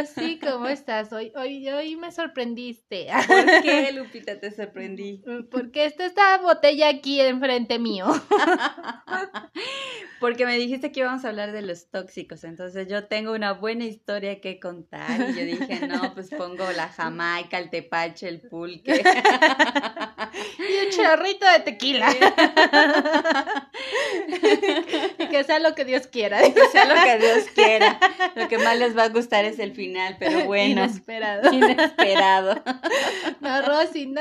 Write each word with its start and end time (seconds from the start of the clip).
Hola 0.00 0.08
Rosy, 0.16 0.38
¿cómo 0.38 0.68
estás? 0.68 1.12
Hoy, 1.12 1.30
hoy, 1.36 1.68
hoy 1.68 1.96
me 1.96 2.10
sorprendiste. 2.10 3.08
¿Por 3.28 3.62
qué, 3.62 3.92
Lupita, 3.92 4.40
te 4.40 4.50
sorprendí? 4.50 5.22
Porque 5.50 5.84
está 5.84 6.06
esta 6.06 6.38
botella 6.38 6.88
aquí 6.88 7.20
enfrente 7.20 7.78
mío. 7.78 8.06
Porque 10.20 10.46
me 10.46 10.56
dijiste 10.58 10.92
que 10.92 11.00
íbamos 11.00 11.24
a 11.24 11.30
hablar 11.30 11.50
de 11.52 11.62
los 11.62 11.88
tóxicos, 11.88 12.44
entonces 12.44 12.86
yo 12.88 13.08
tengo 13.08 13.32
una 13.32 13.52
buena 13.52 13.86
historia 13.86 14.40
que 14.40 14.60
contar 14.60 15.30
y 15.30 15.34
yo 15.34 15.44
dije, 15.44 15.88
no, 15.88 16.12
pues 16.12 16.28
pongo 16.28 16.70
la 16.72 16.88
jamaica, 16.88 17.58
el 17.58 17.70
tepache, 17.70 18.28
el 18.28 18.42
pulque. 18.42 19.02
y 20.58 20.84
un 20.84 20.90
chorrito 20.90 21.50
de 21.50 21.60
tequila. 21.60 22.14
Sea 25.50 25.58
lo 25.58 25.74
que 25.74 25.84
Dios 25.84 26.06
quiera. 26.06 26.40
Que 26.54 26.68
sea 26.68 26.84
lo 26.84 26.94
que 26.94 27.18
Dios 27.18 27.50
quiera. 27.54 27.98
Lo 28.36 28.48
que 28.48 28.58
más 28.58 28.78
les 28.78 28.96
va 28.96 29.04
a 29.04 29.08
gustar 29.08 29.44
es 29.44 29.58
el 29.58 29.72
final, 29.72 30.16
pero 30.20 30.44
bueno. 30.46 30.84
Inesperado. 30.84 31.52
Inesperado. 31.52 32.62
No, 33.40 33.62
Rosy, 33.62 34.06
no. 34.06 34.20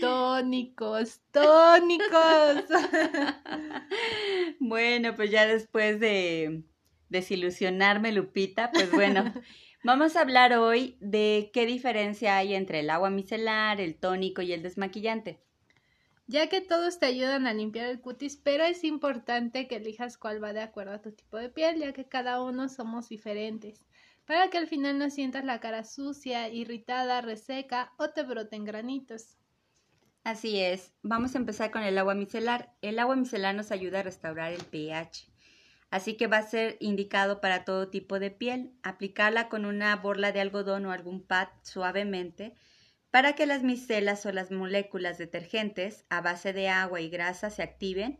Tónicos, 0.00 1.20
tónicos. 1.30 2.64
Bueno, 4.58 5.14
pues 5.14 5.30
ya 5.30 5.46
después 5.46 6.00
de 6.00 6.62
desilusionarme, 7.08 8.12
Lupita, 8.12 8.70
pues 8.72 8.90
bueno, 8.90 9.32
vamos 9.84 10.16
a 10.16 10.20
hablar 10.20 10.52
hoy 10.54 10.96
de 11.00 11.50
qué 11.52 11.64
diferencia 11.64 12.36
hay 12.36 12.54
entre 12.54 12.80
el 12.80 12.90
agua 12.90 13.08
micelar, 13.08 13.80
el 13.80 13.94
tónico 13.96 14.42
y 14.42 14.52
el 14.52 14.62
desmaquillante. 14.62 15.45
Ya 16.28 16.48
que 16.48 16.60
todos 16.60 16.98
te 16.98 17.06
ayudan 17.06 17.46
a 17.46 17.54
limpiar 17.54 17.86
el 17.86 18.00
cutis, 18.00 18.36
pero 18.36 18.64
es 18.64 18.82
importante 18.82 19.68
que 19.68 19.76
elijas 19.76 20.18
cuál 20.18 20.42
va 20.42 20.52
de 20.52 20.60
acuerdo 20.60 20.94
a 20.94 21.00
tu 21.00 21.12
tipo 21.12 21.36
de 21.36 21.50
piel, 21.50 21.78
ya 21.78 21.92
que 21.92 22.08
cada 22.08 22.42
uno 22.42 22.68
somos 22.68 23.08
diferentes, 23.08 23.86
para 24.24 24.50
que 24.50 24.58
al 24.58 24.66
final 24.66 24.98
no 24.98 25.08
sientas 25.08 25.44
la 25.44 25.60
cara 25.60 25.84
sucia, 25.84 26.48
irritada, 26.48 27.20
reseca 27.20 27.92
o 27.96 28.10
te 28.10 28.24
broten 28.24 28.64
granitos. 28.64 29.36
Así 30.24 30.58
es. 30.58 30.92
Vamos 31.02 31.36
a 31.36 31.38
empezar 31.38 31.70
con 31.70 31.84
el 31.84 31.96
agua 31.96 32.16
micelar. 32.16 32.74
El 32.82 32.98
agua 32.98 33.14
micelar 33.14 33.54
nos 33.54 33.70
ayuda 33.70 34.00
a 34.00 34.02
restaurar 34.02 34.52
el 34.52 34.64
pH. 34.64 35.28
Así 35.90 36.16
que 36.16 36.26
va 36.26 36.38
a 36.38 36.42
ser 36.42 36.76
indicado 36.80 37.40
para 37.40 37.64
todo 37.64 37.88
tipo 37.88 38.18
de 38.18 38.32
piel. 38.32 38.72
Aplicarla 38.82 39.48
con 39.48 39.64
una 39.64 39.94
borla 39.94 40.32
de 40.32 40.40
algodón 40.40 40.86
o 40.86 40.90
algún 40.90 41.22
pad 41.22 41.46
suavemente 41.62 42.54
para 43.10 43.34
que 43.34 43.46
las 43.46 43.62
micelas 43.62 44.26
o 44.26 44.32
las 44.32 44.50
moléculas 44.50 45.18
detergentes 45.18 46.04
a 46.08 46.20
base 46.20 46.52
de 46.52 46.68
agua 46.68 47.00
y 47.00 47.08
grasa 47.08 47.50
se 47.50 47.62
activen, 47.62 48.18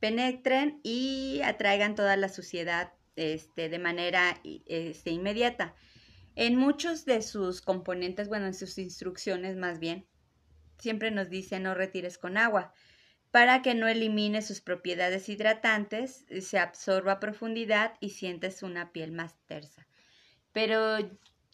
penetren 0.00 0.80
y 0.82 1.40
atraigan 1.44 1.94
toda 1.94 2.16
la 2.16 2.28
suciedad 2.28 2.92
este, 3.16 3.68
de 3.68 3.78
manera 3.78 4.40
este, 4.44 5.10
inmediata. 5.10 5.74
En 6.36 6.56
muchos 6.56 7.04
de 7.04 7.20
sus 7.22 7.60
componentes, 7.60 8.28
bueno, 8.28 8.46
en 8.46 8.54
sus 8.54 8.78
instrucciones 8.78 9.56
más 9.56 9.80
bien, 9.80 10.06
siempre 10.78 11.10
nos 11.10 11.28
dice 11.28 11.58
no 11.58 11.74
retires 11.74 12.16
con 12.16 12.36
agua 12.36 12.72
para 13.30 13.60
que 13.62 13.74
no 13.74 13.88
elimine 13.88 14.42
sus 14.42 14.60
propiedades 14.60 15.28
hidratantes, 15.28 16.24
se 16.40 16.58
absorba 16.58 17.12
a 17.12 17.20
profundidad 17.20 17.94
y 18.00 18.10
sientes 18.10 18.62
una 18.62 18.92
piel 18.92 19.12
más 19.12 19.36
tersa. 19.46 19.86
Pero 20.52 20.98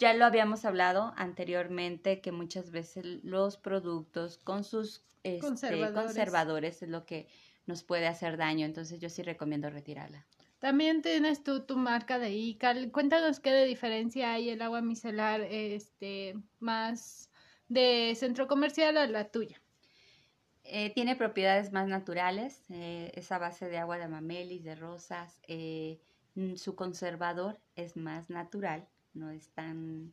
ya 0.05 0.13
lo 0.13 0.27
habíamos 0.27 0.67
hablado 0.67 1.15
anteriormente 1.17 2.21
que 2.21 2.31
muchas 2.31 2.71
veces 2.71 3.25
los 3.25 3.57
productos 3.57 4.37
con 4.37 4.63
sus 4.63 5.03
este, 5.23 5.41
conservadores. 5.41 6.83
es 6.83 6.91
lo 6.91 7.07
que 7.07 7.27
nos 7.65 7.85
puede 7.85 8.07
hacer 8.07 8.37
daño, 8.37 8.67
entonces 8.67 9.01
yo 9.01 9.09
sí 9.09 9.23
recomiendo 9.23 9.71
retirarla. 9.71 10.27
También 10.59 11.01
tienes 11.01 11.43
tú 11.43 11.65
tu 11.65 11.79
marca 11.79 12.19
de 12.19 12.35
ICAL. 12.35 12.93
Cuéntanos 12.93 13.41
qué 13.41 13.51
de 13.51 13.65
diferencia 13.65 14.35
hay 14.35 14.51
el 14.51 14.61
agua 14.61 14.83
micelar 14.83 15.41
este 15.41 16.35
más 16.61 17.31
de 17.69 18.15
centro 18.15 18.47
comercial 18.47 18.99
a 18.99 19.07
la 19.07 19.31
tuya? 19.31 19.59
Eh, 20.65 20.93
tiene 20.93 21.17
propiedades 21.17 21.73
más 21.73 21.89
naturales, 21.89 22.63
eh, 22.69 23.11
es 23.15 23.33
a 23.33 23.39
base 23.39 23.71
de 23.71 23.79
agua 23.79 23.97
de 23.97 24.09
mamelis, 24.09 24.65
de 24.65 24.75
rosas. 24.75 25.41
Eh, 25.49 25.99
mm, 26.35 26.57
su 26.57 26.77
conservador 26.77 27.59
es 27.75 27.97
más 27.97 28.29
natural, 28.29 28.87
no 29.15 29.31
es 29.31 29.51
tan, 29.51 30.13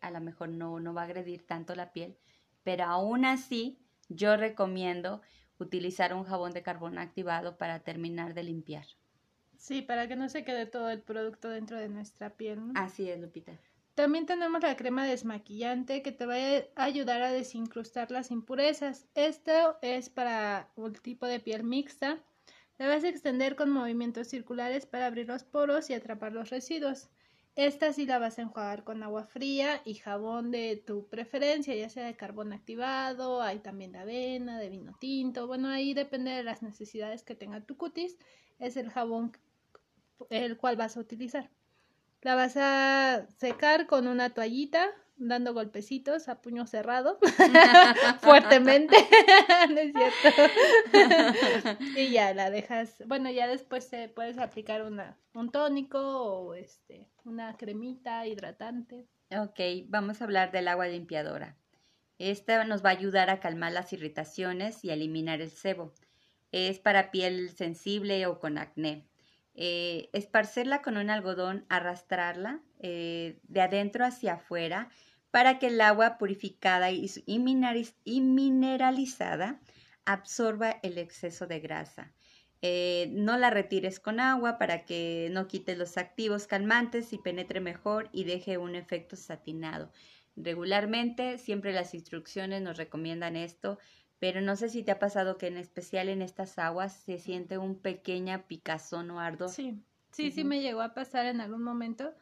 a 0.00 0.10
lo 0.10 0.20
mejor 0.20 0.48
no, 0.48 0.80
no 0.80 0.94
va 0.94 1.02
a 1.02 1.04
agredir 1.04 1.46
tanto 1.46 1.74
la 1.74 1.92
piel, 1.92 2.16
pero 2.62 2.84
aún 2.84 3.24
así 3.24 3.78
yo 4.08 4.36
recomiendo 4.36 5.22
utilizar 5.58 6.14
un 6.14 6.24
jabón 6.24 6.52
de 6.52 6.62
carbón 6.62 6.98
activado 6.98 7.58
para 7.58 7.80
terminar 7.80 8.34
de 8.34 8.44
limpiar. 8.44 8.86
Sí, 9.56 9.82
para 9.82 10.08
que 10.08 10.16
no 10.16 10.28
se 10.28 10.44
quede 10.44 10.66
todo 10.66 10.88
el 10.90 11.02
producto 11.02 11.50
dentro 11.50 11.78
de 11.78 11.88
nuestra 11.88 12.30
piel. 12.30 12.60
Así 12.74 13.10
es, 13.10 13.20
Lupita. 13.20 13.58
También 13.94 14.24
tenemos 14.24 14.62
la 14.62 14.76
crema 14.76 15.04
desmaquillante 15.04 16.02
que 16.02 16.12
te 16.12 16.24
va 16.24 16.36
a 16.36 16.84
ayudar 16.84 17.22
a 17.22 17.32
desincrustar 17.32 18.10
las 18.10 18.30
impurezas. 18.30 19.06
Esto 19.14 19.76
es 19.82 20.08
para 20.08 20.70
un 20.76 20.94
tipo 20.94 21.26
de 21.26 21.40
piel 21.40 21.64
mixta. 21.64 22.18
La 22.78 22.88
vas 22.88 23.04
a 23.04 23.08
extender 23.10 23.56
con 23.56 23.70
movimientos 23.70 24.28
circulares 24.28 24.86
para 24.86 25.04
abrir 25.04 25.28
los 25.28 25.44
poros 25.44 25.90
y 25.90 25.94
atrapar 25.94 26.32
los 26.32 26.48
residuos. 26.48 27.10
Esta 27.56 27.92
sí 27.92 28.06
la 28.06 28.18
vas 28.18 28.38
a 28.38 28.42
enjuagar 28.42 28.84
con 28.84 29.02
agua 29.02 29.26
fría 29.26 29.82
y 29.84 29.94
jabón 29.94 30.50
de 30.50 30.76
tu 30.76 31.08
preferencia, 31.08 31.74
ya 31.74 31.88
sea 31.88 32.06
de 32.06 32.16
carbón 32.16 32.52
activado, 32.52 33.42
hay 33.42 33.58
también 33.58 33.92
de 33.92 33.98
avena, 33.98 34.58
de 34.58 34.68
vino 34.68 34.96
tinto. 34.98 35.46
Bueno, 35.46 35.68
ahí 35.68 35.92
depende 35.92 36.30
de 36.30 36.44
las 36.44 36.62
necesidades 36.62 37.22
que 37.22 37.34
tenga 37.34 37.60
tu 37.60 37.76
cutis. 37.76 38.16
Es 38.58 38.76
el 38.76 38.90
jabón 38.90 39.32
el 40.30 40.56
cual 40.56 40.76
vas 40.76 40.96
a 40.96 41.00
utilizar. 41.00 41.50
La 42.22 42.34
vas 42.34 42.56
a 42.56 43.26
secar 43.38 43.86
con 43.86 44.06
una 44.06 44.30
toallita, 44.30 44.86
dando 45.20 45.52
golpecitos 45.52 46.28
a 46.28 46.40
puño 46.40 46.66
cerrado, 46.66 47.18
fuertemente, 48.20 48.96
¿no 49.70 49.78
es 49.78 49.92
cierto? 49.92 51.78
y 51.96 52.10
ya 52.10 52.34
la 52.34 52.50
dejas, 52.50 53.02
bueno, 53.06 53.30
ya 53.30 53.46
después 53.46 53.88
te 53.90 54.08
puedes 54.08 54.38
aplicar 54.38 54.82
una, 54.82 55.18
un 55.34 55.52
tónico 55.52 56.00
o 56.00 56.54
este, 56.54 57.08
una 57.24 57.56
cremita 57.56 58.26
hidratante. 58.26 59.06
Ok, 59.30 59.60
vamos 59.88 60.20
a 60.20 60.24
hablar 60.24 60.52
del 60.52 60.68
agua 60.68 60.88
limpiadora. 60.88 61.56
Esta 62.18 62.64
nos 62.64 62.84
va 62.84 62.88
a 62.88 62.92
ayudar 62.92 63.30
a 63.30 63.40
calmar 63.40 63.72
las 63.72 63.92
irritaciones 63.92 64.84
y 64.84 64.90
a 64.90 64.94
eliminar 64.94 65.40
el 65.40 65.50
sebo. 65.50 65.92
Es 66.50 66.78
para 66.78 67.10
piel 67.10 67.50
sensible 67.50 68.26
o 68.26 68.40
con 68.40 68.58
acné. 68.58 69.06
Eh, 69.54 70.08
esparcerla 70.12 70.80
con 70.80 70.96
un 70.96 71.10
algodón, 71.10 71.66
arrastrarla 71.68 72.60
eh, 72.78 73.38
de 73.44 73.60
adentro 73.60 74.04
hacia 74.04 74.34
afuera 74.34 74.88
para 75.30 75.58
que 75.58 75.68
el 75.68 75.80
agua 75.80 76.18
purificada 76.18 76.90
y, 76.90 77.08
mineralizada 78.20 79.60
absorba 80.04 80.76
el 80.82 80.98
exceso 80.98 81.46
de 81.46 81.60
grasa. 81.60 82.12
Eh, 82.62 83.08
no 83.12 83.38
la 83.38 83.48
retires 83.48 84.00
con 84.00 84.20
agua 84.20 84.58
para 84.58 84.84
que 84.84 85.28
no 85.30 85.46
quite 85.46 85.76
los 85.76 85.96
activos 85.96 86.46
calmantes 86.46 87.12
y 87.12 87.18
penetre 87.18 87.60
mejor 87.60 88.10
y 88.12 88.24
deje 88.24 88.58
un 88.58 88.74
efecto 88.74 89.16
satinado. 89.16 89.90
Regularmente, 90.36 91.38
siempre 91.38 91.72
las 91.72 91.94
instrucciones 91.94 92.60
nos 92.60 92.76
recomiendan 92.76 93.36
esto, 93.36 93.78
pero 94.18 94.42
no 94.42 94.56
sé 94.56 94.68
si 94.68 94.82
te 94.82 94.90
ha 94.90 94.98
pasado 94.98 95.38
que 95.38 95.46
en 95.46 95.56
especial 95.56 96.08
en 96.08 96.22
estas 96.22 96.58
aguas 96.58 96.92
se 96.92 97.18
siente 97.18 97.56
un 97.56 97.80
pequeña 97.80 98.46
picazón 98.46 99.10
o 99.10 99.20
ardor. 99.20 99.48
Sí, 99.48 99.82
sí, 100.10 100.30
sí 100.30 100.44
me 100.44 100.60
llegó 100.60 100.82
a 100.82 100.92
pasar 100.92 101.26
en 101.26 101.40
algún 101.40 101.62
momento 101.62 102.14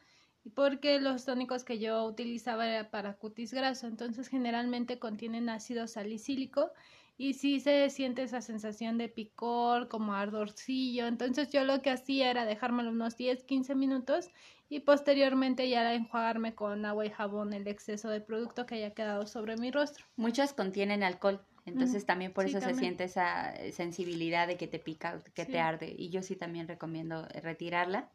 porque 0.55 0.99
los 0.99 1.25
tónicos 1.25 1.63
que 1.63 1.79
yo 1.79 2.05
utilizaba 2.05 2.67
era 2.67 2.89
para 2.89 3.13
cutis 3.15 3.53
graso, 3.53 3.87
entonces 3.87 4.27
generalmente 4.27 4.99
contienen 4.99 5.49
ácido 5.49 5.87
salicílico 5.87 6.71
y 7.17 7.33
sí 7.33 7.59
se 7.59 7.89
siente 7.89 8.23
esa 8.23 8.41
sensación 8.41 8.97
de 8.97 9.09
picor, 9.09 9.89
como 9.89 10.13
ardorcillo, 10.13 11.05
entonces 11.07 11.49
yo 11.51 11.65
lo 11.65 11.81
que 11.81 11.89
hacía 11.89 12.31
era 12.31 12.45
dejármelo 12.45 12.91
unos 12.91 13.17
10, 13.17 13.43
15 13.43 13.75
minutos 13.75 14.29
y 14.69 14.81
posteriormente 14.81 15.67
ya 15.67 15.93
enjuagarme 15.93 16.55
con 16.55 16.85
agua 16.85 17.05
y 17.05 17.09
jabón 17.09 17.53
el 17.53 17.67
exceso 17.67 18.09
de 18.09 18.21
producto 18.21 18.65
que 18.65 18.75
haya 18.75 18.93
quedado 18.93 19.25
sobre 19.27 19.57
mi 19.57 19.71
rostro. 19.71 20.05
Muchas 20.15 20.53
contienen 20.53 21.03
alcohol. 21.03 21.41
Entonces 21.65 22.05
también 22.05 22.33
por 22.33 22.45
eso 22.45 22.61
se 22.61 22.73
siente 22.73 23.03
esa 23.03 23.53
sensibilidad 23.73 24.47
de 24.47 24.57
que 24.57 24.67
te 24.67 24.79
pica, 24.79 25.21
que 25.35 25.45
te 25.45 25.59
arde. 25.59 25.93
Y 25.95 26.09
yo 26.09 26.23
sí 26.23 26.35
también 26.35 26.67
recomiendo 26.67 27.27
retirarla, 27.43 28.09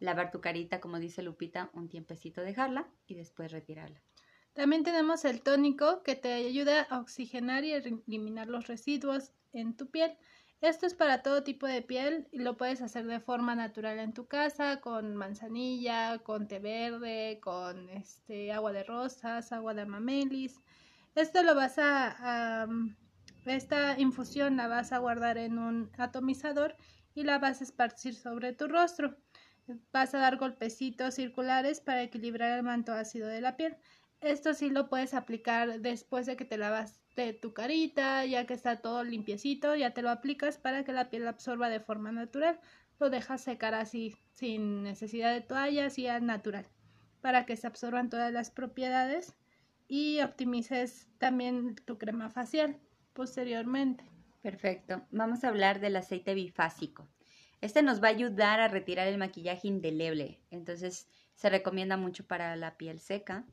lavar 0.00 0.30
tu 0.30 0.40
carita, 0.40 0.80
como 0.80 0.98
dice 0.98 1.22
Lupita, 1.22 1.70
un 1.72 1.88
tiempecito 1.88 2.40
dejarla 2.42 2.88
y 3.06 3.14
después 3.14 3.52
retirarla. 3.52 4.00
También 4.52 4.82
tenemos 4.82 5.24
el 5.24 5.42
tónico 5.42 6.02
que 6.02 6.16
te 6.16 6.32
ayuda 6.32 6.82
a 6.82 6.98
oxigenar 6.98 7.64
y 7.64 7.72
eliminar 7.72 8.48
los 8.48 8.66
residuos 8.66 9.32
en 9.52 9.76
tu 9.76 9.88
piel. 9.90 10.16
Esto 10.60 10.86
es 10.86 10.94
para 10.94 11.22
todo 11.22 11.44
tipo 11.44 11.68
de 11.68 11.82
piel 11.82 12.26
y 12.32 12.38
lo 12.40 12.56
puedes 12.56 12.82
hacer 12.82 13.06
de 13.06 13.20
forma 13.20 13.54
natural 13.54 14.00
en 14.00 14.12
tu 14.12 14.26
casa, 14.26 14.80
con 14.80 15.14
manzanilla, 15.14 16.18
con 16.18 16.48
té 16.48 16.58
verde, 16.58 17.38
con 17.40 17.88
este 17.90 18.50
agua 18.50 18.72
de 18.72 18.82
rosas, 18.82 19.52
agua 19.52 19.74
de 19.74 19.82
amamelis. 19.82 20.60
Esto 21.14 21.44
lo 21.44 21.54
vas 21.54 21.78
a, 21.78 22.66
esta 23.46 23.98
infusión 24.00 24.56
la 24.56 24.66
vas 24.66 24.92
a 24.92 24.98
guardar 24.98 25.38
en 25.38 25.58
un 25.58 25.92
atomizador 25.96 26.74
y 27.14 27.22
la 27.22 27.38
vas 27.38 27.60
a 27.60 27.64
esparcir 27.64 28.16
sobre 28.16 28.52
tu 28.52 28.66
rostro. 28.66 29.16
Vas 29.92 30.14
a 30.14 30.18
dar 30.18 30.36
golpecitos 30.36 31.14
circulares 31.14 31.80
para 31.80 32.02
equilibrar 32.02 32.56
el 32.58 32.64
manto 32.64 32.92
ácido 32.92 33.28
de 33.28 33.40
la 33.40 33.56
piel. 33.56 33.76
Esto 34.20 34.54
sí 34.54 34.70
lo 34.70 34.88
puedes 34.88 35.14
aplicar 35.14 35.80
después 35.80 36.26
de 36.26 36.36
que 36.36 36.44
te 36.44 36.58
lavaste 36.58 37.34
tu 37.34 37.52
carita, 37.52 38.24
ya 38.24 38.46
que 38.46 38.54
está 38.54 38.80
todo 38.80 39.04
limpiecito, 39.04 39.76
ya 39.76 39.92
te 39.92 40.02
lo 40.02 40.10
aplicas 40.10 40.58
para 40.58 40.84
que 40.84 40.92
la 40.92 41.10
piel 41.10 41.28
absorba 41.28 41.68
de 41.68 41.80
forma 41.80 42.10
natural. 42.10 42.60
Lo 42.98 43.10
dejas 43.10 43.42
secar 43.42 43.74
así, 43.74 44.16
sin 44.32 44.82
necesidad 44.82 45.32
de 45.32 45.40
toalla, 45.40 45.86
así 45.86 46.08
al 46.08 46.26
natural, 46.26 46.66
para 47.20 47.46
que 47.46 47.56
se 47.56 47.66
absorban 47.66 48.10
todas 48.10 48.32
las 48.32 48.50
propiedades 48.50 49.34
y 49.86 50.20
optimices 50.20 51.08
también 51.18 51.76
tu 51.76 51.96
crema 51.98 52.28
facial 52.28 52.80
posteriormente. 53.12 54.04
Perfecto. 54.42 55.02
Vamos 55.10 55.44
a 55.44 55.48
hablar 55.48 55.80
del 55.80 55.96
aceite 55.96 56.34
bifásico. 56.34 57.08
Este 57.60 57.82
nos 57.82 58.02
va 58.02 58.08
a 58.08 58.10
ayudar 58.10 58.60
a 58.60 58.68
retirar 58.68 59.08
el 59.08 59.18
maquillaje 59.18 59.68
indeleble. 59.68 60.40
Entonces, 60.50 61.08
se 61.34 61.50
recomienda 61.50 61.96
mucho 61.96 62.26
para 62.26 62.54
la 62.56 62.76
piel 62.76 63.00
seca 63.00 63.44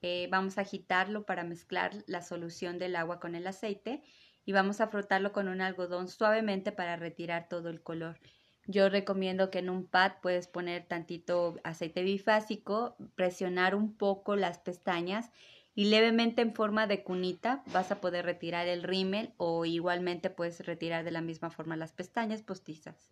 eh, 0.00 0.28
vamos 0.30 0.58
a 0.58 0.60
agitarlo 0.60 1.24
para 1.24 1.42
mezclar 1.42 1.92
la 2.06 2.22
solución 2.22 2.78
del 2.78 2.94
agua 2.94 3.18
con 3.18 3.34
el 3.34 3.46
aceite 3.46 4.02
y 4.44 4.52
vamos 4.52 4.80
a 4.80 4.86
frotarlo 4.88 5.32
con 5.32 5.48
un 5.48 5.60
algodón 5.60 6.08
suavemente 6.08 6.70
para 6.70 6.96
retirar 6.96 7.48
todo 7.48 7.68
el 7.68 7.82
color. 7.82 8.20
Yo 8.66 8.88
recomiendo 8.88 9.50
que 9.50 9.58
en 9.58 9.70
un 9.70 9.86
pad 9.86 10.12
puedes 10.22 10.46
poner 10.46 10.86
tantito 10.86 11.56
aceite 11.64 12.02
bifásico, 12.02 12.96
presionar 13.16 13.74
un 13.74 13.96
poco 13.96 14.36
las 14.36 14.58
pestañas 14.58 15.32
y 15.74 15.86
levemente 15.86 16.42
en 16.42 16.54
forma 16.54 16.86
de 16.86 17.02
cunita 17.02 17.62
vas 17.72 17.90
a 17.90 18.00
poder 18.00 18.24
retirar 18.24 18.68
el 18.68 18.84
rímel 18.84 19.32
o 19.36 19.64
igualmente 19.64 20.30
puedes 20.30 20.64
retirar 20.64 21.04
de 21.04 21.10
la 21.10 21.22
misma 21.22 21.50
forma 21.50 21.76
las 21.76 21.92
pestañas 21.92 22.42
postizas. 22.42 23.10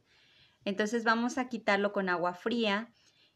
Entonces 0.66 1.04
vamos 1.04 1.38
a 1.38 1.48
quitarlo 1.48 1.92
con 1.92 2.08
agua 2.08 2.34
fría 2.34 2.90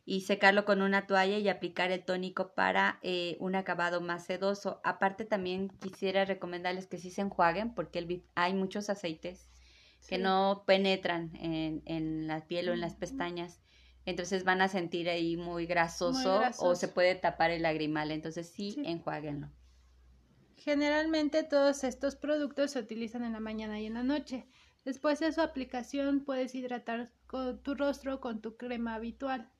y 0.04 0.22
secarlo 0.22 0.64
con 0.64 0.82
una 0.82 1.06
toalla 1.06 1.38
y 1.38 1.48
aplicar 1.48 1.92
el 1.92 2.04
tónico 2.04 2.54
para 2.54 2.98
eh, 3.02 3.36
un 3.38 3.54
acabado 3.54 4.00
más 4.00 4.26
sedoso. 4.26 4.80
Aparte 4.82 5.24
también 5.24 5.68
quisiera 5.68 6.24
recomendarles 6.24 6.88
que 6.88 6.98
sí 6.98 7.08
se 7.08 7.20
enjuaguen 7.20 7.72
porque 7.72 8.24
hay 8.34 8.52
muchos 8.54 8.90
aceites 8.90 9.48
que 10.08 10.18
no 10.18 10.64
penetran 10.66 11.30
en, 11.36 12.26
la 12.26 12.44
piel 12.48 12.68
o 12.68 12.72
en 12.72 12.80
las 12.80 12.96
pestañas. 12.96 13.60
Entonces 14.06 14.42
van 14.42 14.60
a 14.60 14.66
sentir 14.66 15.08
ahí 15.08 15.36
muy 15.36 15.66
grasoso, 15.66 16.42
o 16.58 16.74
se 16.74 16.88
puede 16.88 17.14
tapar 17.14 17.52
el 17.52 17.62
lagrimal. 17.62 18.10
Entonces 18.10 18.48
sí, 18.48 18.72
sí, 18.72 18.82
enjuáguenlo. 18.84 19.50
Generalmente 20.56 21.44
todos 21.44 21.84
estos 21.84 22.16
productos 22.16 22.72
se 22.72 22.80
utilizan 22.80 23.22
en 23.24 23.34
la 23.34 23.40
mañana 23.40 23.78
y 23.78 23.86
en 23.86 23.94
la 23.94 24.02
noche. 24.02 24.48
Después 24.84 25.20
de 25.20 25.32
su 25.32 25.40
aplicación 25.42 26.24
puedes 26.24 26.54
hidratar 26.54 27.10
tu 27.62 27.74
rostro 27.74 28.20
con 28.20 28.40
tu 28.40 28.56
crema 28.56 28.94
habitual. 28.94 29.50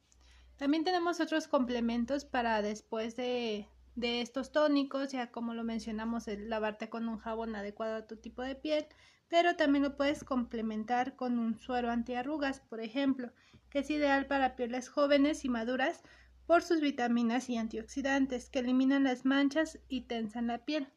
También 0.56 0.84
tenemos 0.84 1.20
otros 1.20 1.48
complementos 1.48 2.24
para 2.24 2.60
después 2.62 3.16
de, 3.16 3.66
estos 4.02 4.52
tónicos, 4.52 5.12
ya 5.12 5.30
como 5.30 5.54
lo 5.54 5.64
mencionamos, 5.64 6.28
el 6.28 6.48
lavarte 6.50 6.88
con 6.88 7.08
un 7.08 7.18
jabón 7.18 7.56
adecuado 7.56 7.96
a 7.96 8.06
tu 8.06 8.16
tipo 8.16 8.42
de 8.42 8.56
piel, 8.56 8.86
pero 9.28 9.56
también 9.56 9.84
lo 9.84 9.96
puedes 9.96 10.24
complementar 10.24 11.16
con 11.16 11.38
un 11.38 11.58
suero 11.58 11.90
antiarrugas, 11.90 12.60
por 12.60 12.80
ejemplo, 12.80 13.32
que 13.70 13.78
es 13.80 13.90
ideal 13.90 14.26
para 14.26 14.56
pieles 14.56 14.88
jóvenes 14.88 15.44
y 15.44 15.48
maduras 15.48 16.02
por 16.46 16.62
sus 16.62 16.80
vitaminas 16.80 17.48
y 17.48 17.56
antioxidantes 17.56 18.50
que 18.50 18.58
eliminan 18.58 19.04
las 19.04 19.24
manchas 19.24 19.78
y 19.88 20.02
tensan 20.02 20.46
la 20.46 20.64
piel. 20.64 20.88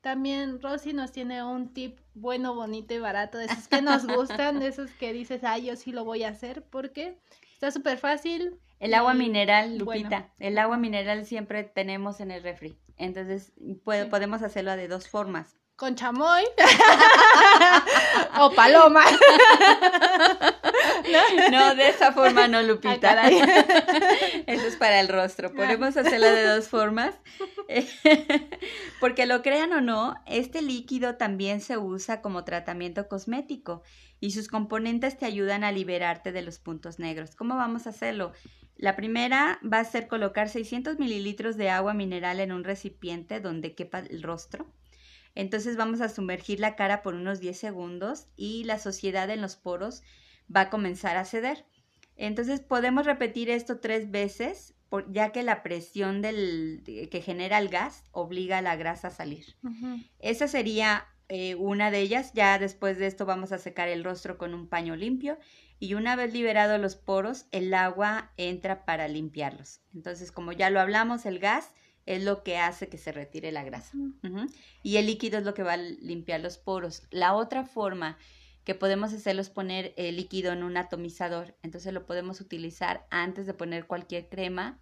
También 0.00 0.60
Rosy 0.62 0.92
nos 0.92 1.12
tiene 1.12 1.44
un 1.44 1.72
tip 1.72 1.98
bueno, 2.14 2.54
bonito 2.54 2.94
y 2.94 2.98
barato, 2.98 3.38
de 3.38 3.46
esos 3.46 3.68
que 3.68 3.82
nos 3.82 4.06
gustan, 4.06 4.58
de 4.58 4.68
esos 4.68 4.90
que 4.92 5.12
dices, 5.12 5.44
ay, 5.44 5.66
yo 5.66 5.76
sí 5.76 5.92
lo 5.92 6.04
voy 6.04 6.24
a 6.24 6.28
hacer, 6.28 6.62
porque 6.62 7.18
está 7.54 7.70
súper 7.70 7.98
fácil, 7.98 8.58
el 8.80 8.94
agua 8.94 9.12
mineral, 9.12 9.76
Lupita, 9.76 10.30
el 10.38 10.58
agua 10.58 10.78
mineral 10.78 11.26
siempre 11.26 11.64
tenemos 11.64 12.20
en 12.20 12.30
el 12.30 12.42
refri. 12.42 12.78
Entonces, 12.96 13.52
podemos 13.84 14.42
hacerlo 14.42 14.74
de 14.74 14.88
dos 14.88 15.06
formas. 15.06 15.54
Con 15.76 15.96
chamoy 15.96 16.44
o 18.40 18.50
paloma. 18.52 19.04
¿No? 21.50 21.74
de 21.74 21.88
esa 21.88 22.12
forma 22.12 22.48
no, 22.48 22.62
Lupita. 22.62 23.28
Eso 24.46 24.66
es 24.66 24.76
para 24.76 25.00
el 25.00 25.08
rostro. 25.08 25.52
Podemos 25.52 25.96
hacerlo 25.96 26.26
de 26.26 26.44
dos 26.44 26.68
formas. 26.68 27.14
Porque 29.00 29.26
lo 29.26 29.42
crean 29.42 29.72
o 29.72 29.80
no, 29.80 30.14
este 30.26 30.62
líquido 30.62 31.16
también 31.16 31.60
se 31.60 31.78
usa 31.78 32.20
como 32.20 32.44
tratamiento 32.44 33.08
cosmético 33.08 33.82
y 34.20 34.32
sus 34.32 34.48
componentes 34.48 35.16
te 35.16 35.26
ayudan 35.26 35.64
a 35.64 35.72
liberarte 35.72 36.32
de 36.32 36.42
los 36.42 36.58
puntos 36.58 36.98
negros. 36.98 37.34
¿Cómo 37.34 37.56
vamos 37.56 37.86
a 37.86 37.90
hacerlo? 37.90 38.32
La 38.76 38.96
primera 38.96 39.60
va 39.62 39.80
a 39.80 39.84
ser 39.84 40.08
colocar 40.08 40.48
600 40.48 40.98
mililitros 40.98 41.56
de 41.56 41.70
agua 41.70 41.94
mineral 41.94 42.40
en 42.40 42.52
un 42.52 42.64
recipiente 42.64 43.40
donde 43.40 43.74
quepa 43.74 44.00
el 44.00 44.22
rostro. 44.22 44.72
Entonces 45.34 45.76
vamos 45.76 46.00
a 46.00 46.08
sumergir 46.08 46.60
la 46.60 46.76
cara 46.76 47.02
por 47.02 47.14
unos 47.14 47.40
10 47.40 47.58
segundos 47.58 48.26
y 48.36 48.64
la 48.64 48.78
suciedad 48.78 49.30
en 49.30 49.40
los 49.40 49.56
poros 49.56 50.02
va 50.54 50.62
a 50.62 50.70
comenzar 50.70 51.16
a 51.16 51.24
ceder. 51.24 51.64
Entonces 52.16 52.60
podemos 52.60 53.06
repetir 53.06 53.50
esto 53.50 53.80
tres 53.80 54.10
veces 54.10 54.74
ya 55.08 55.30
que 55.30 55.42
la 55.42 55.62
presión 55.62 56.20
del, 56.20 56.82
que 56.84 57.22
genera 57.22 57.58
el 57.58 57.68
gas 57.68 58.04
obliga 58.12 58.58
a 58.58 58.62
la 58.62 58.76
grasa 58.76 59.08
a 59.08 59.10
salir. 59.10 59.56
Esa 60.18 60.48
sería 60.48 61.06
eh, 61.28 61.54
una 61.54 61.90
de 61.90 62.00
ellas. 62.00 62.32
Ya 62.34 62.58
después 62.58 62.98
de 62.98 63.06
esto 63.06 63.24
vamos 63.24 63.52
a 63.52 63.58
secar 63.58 63.88
el 63.88 64.02
rostro 64.02 64.36
con 64.36 64.52
un 64.52 64.68
paño 64.68 64.96
limpio 64.96 65.38
y 65.78 65.94
una 65.94 66.16
vez 66.16 66.32
liberados 66.32 66.80
los 66.80 66.96
poros, 66.96 67.46
el 67.52 67.72
agua 67.72 68.32
entra 68.36 68.84
para 68.84 69.08
limpiarlos. 69.08 69.80
Entonces, 69.94 70.32
como 70.32 70.52
ya 70.52 70.70
lo 70.70 70.80
hablamos, 70.80 71.24
el 71.24 71.38
gas 71.38 71.70
es 72.04 72.24
lo 72.24 72.42
que 72.42 72.58
hace 72.58 72.88
que 72.88 72.98
se 72.98 73.12
retire 73.12 73.52
la 73.52 73.62
grasa. 73.62 73.96
Y 74.82 74.96
el 74.96 75.06
líquido 75.06 75.38
es 75.38 75.44
lo 75.44 75.54
que 75.54 75.62
va 75.62 75.74
a 75.74 75.76
limpiar 75.76 76.40
los 76.40 76.58
poros. 76.58 77.04
La 77.10 77.34
otra 77.34 77.64
forma 77.64 78.18
que 78.64 78.74
podemos 78.74 79.12
hacerlo 79.12 79.42
es 79.42 79.50
poner 79.50 79.94
el 79.96 80.16
líquido 80.16 80.52
en 80.52 80.62
un 80.62 80.76
atomizador. 80.76 81.56
Entonces 81.62 81.92
lo 81.92 82.06
podemos 82.06 82.40
utilizar 82.40 83.06
antes 83.10 83.46
de 83.46 83.54
poner 83.54 83.86
cualquier 83.86 84.28
crema. 84.28 84.78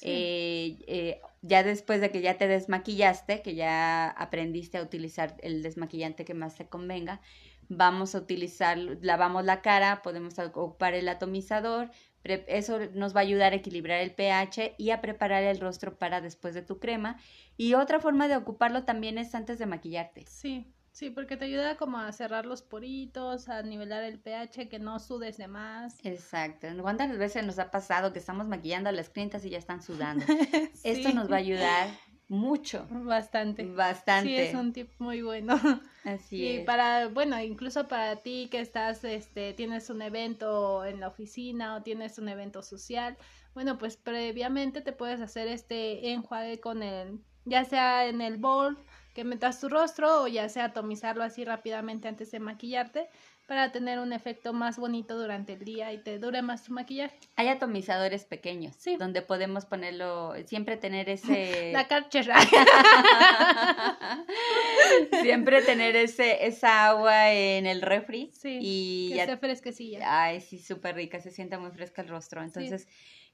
Eh, 0.00 0.78
eh, 0.86 1.20
ya 1.42 1.64
después 1.64 2.00
de 2.00 2.12
que 2.12 2.20
ya 2.20 2.38
te 2.38 2.46
desmaquillaste, 2.46 3.42
que 3.42 3.56
ya 3.56 4.08
aprendiste 4.10 4.78
a 4.78 4.82
utilizar 4.82 5.36
el 5.42 5.62
desmaquillante 5.62 6.24
que 6.24 6.34
más 6.34 6.54
te 6.54 6.68
convenga, 6.68 7.20
vamos 7.68 8.14
a 8.14 8.18
utilizar, 8.18 8.78
lavamos 8.78 9.44
la 9.44 9.60
cara, 9.60 10.00
podemos 10.02 10.38
ocupar 10.38 10.94
el 10.94 11.08
atomizador, 11.08 11.90
eso 12.24 12.78
nos 12.94 13.14
va 13.14 13.20
a 13.20 13.22
ayudar 13.22 13.52
a 13.52 13.56
equilibrar 13.56 14.00
el 14.00 14.12
pH 14.12 14.74
y 14.78 14.90
a 14.90 15.00
preparar 15.00 15.44
el 15.44 15.60
rostro 15.60 15.98
para 15.98 16.20
después 16.20 16.54
de 16.54 16.62
tu 16.62 16.78
crema. 16.78 17.18
Y 17.56 17.74
otra 17.74 18.00
forma 18.00 18.28
de 18.28 18.36
ocuparlo 18.36 18.84
también 18.84 19.18
es 19.18 19.34
antes 19.34 19.58
de 19.58 19.66
maquillarte. 19.66 20.24
Sí, 20.26 20.72
sí, 20.92 21.10
porque 21.10 21.36
te 21.36 21.46
ayuda 21.46 21.76
como 21.76 21.98
a 21.98 22.10
cerrar 22.12 22.46
los 22.46 22.62
poritos, 22.62 23.48
a 23.48 23.62
nivelar 23.62 24.04
el 24.04 24.18
pH, 24.18 24.68
que 24.68 24.78
no 24.78 24.98
sudes 24.98 25.36
de 25.36 25.48
más. 25.48 25.96
Exacto. 26.04 26.68
¿Cuántas 26.80 27.16
veces 27.16 27.44
nos 27.44 27.58
ha 27.58 27.70
pasado 27.70 28.12
que 28.12 28.18
estamos 28.18 28.46
maquillando 28.46 28.88
a 28.88 28.92
las 28.92 29.10
clientas 29.10 29.44
y 29.44 29.50
ya 29.50 29.58
están 29.58 29.82
sudando? 29.82 30.24
Esto 30.84 31.12
nos 31.12 31.30
va 31.30 31.36
a 31.36 31.40
ayudar 31.40 31.88
mucho. 32.28 32.86
Bastante. 32.90 33.64
Bastante. 33.64 34.28
Sí, 34.28 34.36
es 34.36 34.54
un 34.54 34.72
tip 34.72 34.90
muy 34.98 35.22
bueno. 35.22 35.58
Así 36.04 36.46
y 36.46 36.64
para, 36.64 37.08
bueno, 37.08 37.40
incluso 37.40 37.88
para 37.88 38.16
ti 38.16 38.48
que 38.50 38.60
estás, 38.60 39.02
este, 39.04 39.54
tienes 39.54 39.90
un 39.90 40.02
evento 40.02 40.84
en 40.84 41.00
la 41.00 41.08
oficina 41.08 41.76
o 41.76 41.82
tienes 41.82 42.18
un 42.18 42.28
evento 42.28 42.62
social, 42.62 43.16
bueno, 43.54 43.78
pues 43.78 43.96
previamente 43.96 44.80
te 44.80 44.92
puedes 44.92 45.20
hacer 45.20 45.48
este 45.48 46.12
enjuague 46.12 46.60
con 46.60 46.82
el, 46.82 47.20
ya 47.44 47.64
sea 47.64 48.06
en 48.06 48.20
el 48.20 48.36
bowl 48.36 48.78
que 49.18 49.24
metas 49.24 49.58
tu 49.58 49.68
rostro 49.68 50.22
o 50.22 50.28
ya 50.28 50.48
sea 50.48 50.66
atomizarlo 50.66 51.24
así 51.24 51.44
rápidamente 51.44 52.06
antes 52.06 52.30
de 52.30 52.38
maquillarte 52.38 53.10
para 53.48 53.72
tener 53.72 53.98
un 53.98 54.12
efecto 54.12 54.52
más 54.52 54.78
bonito 54.78 55.18
durante 55.18 55.54
el 55.54 55.64
día 55.64 55.90
y 55.94 56.02
te 56.02 56.18
dure 56.18 56.42
más 56.42 56.64
tu 56.64 56.74
maquillaje. 56.74 57.18
Hay 57.34 57.48
atomizadores 57.48 58.26
pequeños, 58.26 58.76
sí. 58.78 58.96
donde 58.96 59.22
podemos 59.22 59.64
ponerlo, 59.64 60.34
siempre 60.44 60.76
tener 60.76 61.08
ese... 61.18 61.72
La 61.72 61.88
carchera. 61.88 62.36
siempre 65.22 65.62
tener 65.62 65.96
ese, 65.96 66.46
esa 66.46 66.88
agua 66.88 67.32
en 67.32 67.64
el 67.64 67.80
refri. 67.80 68.30
Sí, 68.34 68.58
y 68.60 69.08
que 69.12 69.16
ya... 69.16 69.24
esté 69.24 69.38
fresquecilla. 69.38 70.24
Ay, 70.24 70.42
sí, 70.42 70.58
súper 70.58 70.96
rica, 70.96 71.18
se 71.18 71.30
siente 71.30 71.56
muy 71.56 71.70
fresca 71.70 72.02
el 72.02 72.08
rostro. 72.08 72.44
Entonces... 72.44 72.86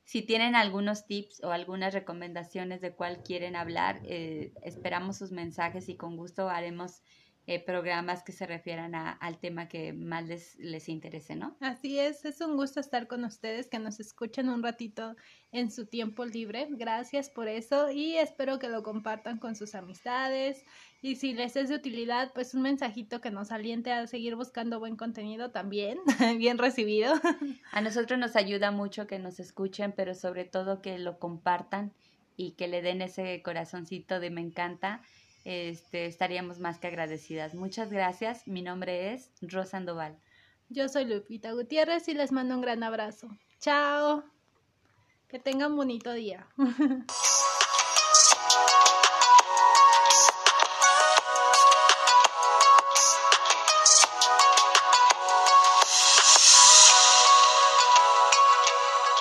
Si 0.06 0.20
tienen 0.20 0.54
algunos 0.54 1.06
tips 1.06 1.42
o 1.44 1.50
algunas 1.50 1.94
recomendaciones 1.94 2.82
de 2.82 2.92
cuál 2.92 3.22
quieren 3.22 3.56
hablar, 3.56 4.02
eh, 4.04 4.52
esperamos 4.62 5.16
sus 5.16 5.32
mensajes 5.32 5.88
y 5.88 5.96
con 5.96 6.18
gusto 6.18 6.50
haremos 6.50 7.00
eh, 7.46 7.62
programas 7.62 8.22
que 8.22 8.32
se 8.32 8.46
refieran 8.46 8.94
a, 8.94 9.12
al 9.12 9.38
tema 9.38 9.68
que 9.68 9.92
más 9.92 10.24
les, 10.24 10.56
les 10.56 10.88
interese, 10.88 11.36
¿no? 11.36 11.56
Así 11.60 11.98
es, 11.98 12.24
es 12.24 12.40
un 12.40 12.56
gusto 12.56 12.80
estar 12.80 13.06
con 13.06 13.24
ustedes, 13.24 13.68
que 13.68 13.78
nos 13.78 14.00
escuchen 14.00 14.48
un 14.48 14.62
ratito 14.62 15.14
en 15.52 15.70
su 15.70 15.86
tiempo 15.86 16.24
libre. 16.24 16.66
Gracias 16.70 17.28
por 17.28 17.48
eso 17.48 17.90
y 17.90 18.16
espero 18.16 18.58
que 18.58 18.68
lo 18.68 18.82
compartan 18.82 19.38
con 19.38 19.56
sus 19.56 19.74
amistades 19.74 20.64
y 21.02 21.16
si 21.16 21.34
les 21.34 21.54
es 21.56 21.68
de 21.68 21.74
utilidad, 21.74 22.32
pues 22.32 22.54
un 22.54 22.62
mensajito 22.62 23.20
que 23.20 23.30
nos 23.30 23.52
aliente 23.52 23.92
a 23.92 24.06
seguir 24.06 24.36
buscando 24.36 24.80
buen 24.80 24.96
contenido 24.96 25.50
también, 25.50 25.98
bien 26.38 26.56
recibido. 26.56 27.12
A 27.72 27.82
nosotros 27.82 28.18
nos 28.18 28.36
ayuda 28.36 28.70
mucho 28.70 29.06
que 29.06 29.18
nos 29.18 29.38
escuchen, 29.38 29.92
pero 29.92 30.14
sobre 30.14 30.46
todo 30.46 30.80
que 30.80 30.98
lo 30.98 31.18
compartan 31.18 31.92
y 32.38 32.52
que 32.52 32.68
le 32.68 32.80
den 32.80 33.02
ese 33.02 33.42
corazoncito 33.42 34.18
de 34.18 34.30
me 34.30 34.40
encanta 34.40 35.02
este, 35.44 36.06
estaríamos 36.06 36.58
más 36.58 36.78
que 36.78 36.86
agradecidas. 36.86 37.54
Muchas 37.54 37.90
gracias. 37.90 38.46
Mi 38.48 38.62
nombre 38.62 39.12
es 39.12 39.30
Rosa 39.40 39.72
Sandoval. 39.72 40.18
Yo 40.68 40.88
soy 40.88 41.04
Lupita 41.04 41.52
Gutiérrez 41.52 42.08
y 42.08 42.14
les 42.14 42.32
mando 42.32 42.54
un 42.54 42.62
gran 42.62 42.82
abrazo. 42.82 43.28
Chao. 43.60 44.24
Que 45.28 45.38
tengan 45.38 45.76
bonito 45.76 46.12
día. 46.12 46.46